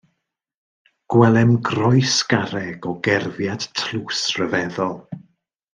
[1.15, 4.97] Gwelem groes garreg o gerfiad tlws ryfeddol.